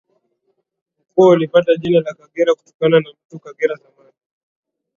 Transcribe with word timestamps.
Mkoa 0.99 1.27
ulipata 1.29 1.75
jina 1.75 1.99
la 1.99 2.13
Kagera 2.13 2.55
kutokana 2.55 2.99
na 2.99 3.09
Mto 3.25 3.39
Kagera 3.39 3.75
zamani 3.75 4.13